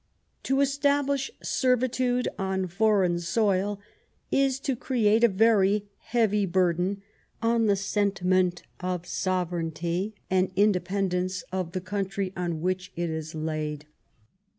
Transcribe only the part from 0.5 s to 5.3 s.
establish servitude on foreign soil is to create a